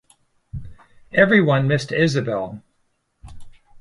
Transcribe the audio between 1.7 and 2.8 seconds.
Isobel.